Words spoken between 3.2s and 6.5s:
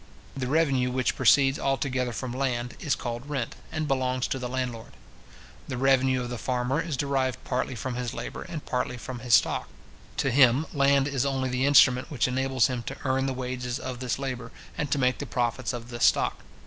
rent, and belongs to the landlord. The revenue of the